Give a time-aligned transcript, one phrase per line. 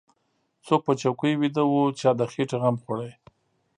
[0.65, 2.99] څوک په چوکۍ ويده و چا د خېټې غم خوړ.